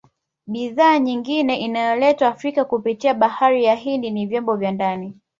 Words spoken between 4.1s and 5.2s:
ni vyombo vya ndani